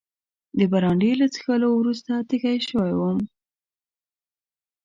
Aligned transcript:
د 0.57 0.59
برانډي 0.71 1.11
له 1.21 1.27
څښلو 1.33 1.69
وروسته 1.79 2.11
تږی 2.29 2.57
شوی 2.69 2.93
وم. 2.95 3.19